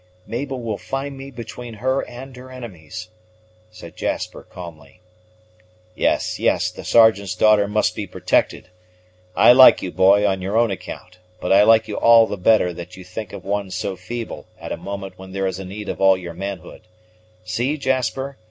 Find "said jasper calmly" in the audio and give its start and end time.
3.69-4.99